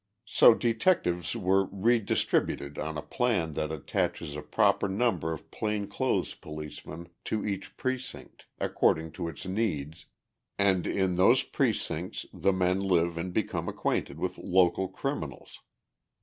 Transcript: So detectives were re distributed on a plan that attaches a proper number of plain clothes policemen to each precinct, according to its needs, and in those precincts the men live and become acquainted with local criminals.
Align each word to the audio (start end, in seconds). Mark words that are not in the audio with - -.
So 0.25 0.55
detectives 0.55 1.35
were 1.35 1.65
re 1.65 1.99
distributed 1.99 2.79
on 2.79 2.97
a 2.97 3.03
plan 3.03 3.53
that 3.53 3.71
attaches 3.71 4.35
a 4.35 4.41
proper 4.41 4.87
number 4.89 5.31
of 5.31 5.51
plain 5.51 5.87
clothes 5.87 6.33
policemen 6.33 7.09
to 7.25 7.45
each 7.45 7.77
precinct, 7.77 8.47
according 8.59 9.11
to 9.11 9.27
its 9.27 9.45
needs, 9.45 10.07
and 10.57 10.87
in 10.87 11.17
those 11.17 11.43
precincts 11.43 12.25
the 12.33 12.51
men 12.51 12.79
live 12.79 13.15
and 13.15 13.31
become 13.31 13.69
acquainted 13.69 14.17
with 14.17 14.39
local 14.39 14.87
criminals. 14.87 15.59